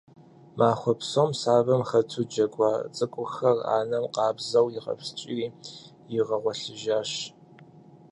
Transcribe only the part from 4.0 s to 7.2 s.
къабзэу игъэпскӏири игъэгъуэлъыжащ.